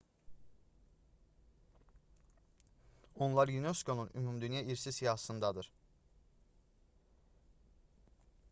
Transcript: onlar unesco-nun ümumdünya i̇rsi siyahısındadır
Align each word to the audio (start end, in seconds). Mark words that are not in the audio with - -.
onlar 3.15 3.47
unesco-nun 3.49 4.09
ümumdünya 4.15 4.61
i̇rsi 4.63 4.91
siyahısındadır 4.93 5.71